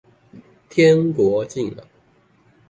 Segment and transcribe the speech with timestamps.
[0.67, 1.87] 天國近了